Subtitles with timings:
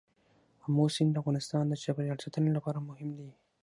[0.65, 3.29] آمو سیند د افغانستان د چاپیریال ساتنې لپاره مهم دي.